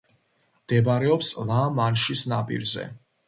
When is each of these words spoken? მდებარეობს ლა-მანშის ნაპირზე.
მდებარეობს 0.63 1.29
ლა-მანშის 1.51 2.25
ნაპირზე. 2.35 2.89